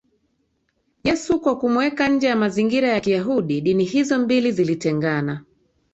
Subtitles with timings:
[1.03, 5.43] Yesu kwa kumweka nje ya mazingira ya Kiyahudi Dini hizo mbili zilitengana